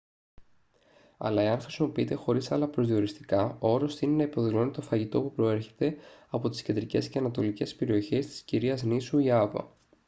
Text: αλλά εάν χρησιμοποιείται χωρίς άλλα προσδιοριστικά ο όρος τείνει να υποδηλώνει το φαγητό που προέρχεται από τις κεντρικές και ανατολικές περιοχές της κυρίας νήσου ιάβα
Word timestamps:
αλλά 1.17 1.41
εάν 1.41 1.59
χρησιμοποιείται 1.59 2.15
χωρίς 2.15 2.51
άλλα 2.51 2.67
προσδιοριστικά 2.67 3.57
ο 3.59 3.69
όρος 3.71 3.95
τείνει 3.95 4.15
να 4.15 4.23
υποδηλώνει 4.23 4.71
το 4.71 4.81
φαγητό 4.81 5.21
που 5.21 5.31
προέρχεται 5.31 5.95
από 6.29 6.49
τις 6.49 6.61
κεντρικές 6.61 7.09
και 7.09 7.17
ανατολικές 7.17 7.75
περιοχές 7.75 8.25
της 8.27 8.41
κυρίας 8.41 8.83
νήσου 8.83 9.19
ιάβα 9.19 9.71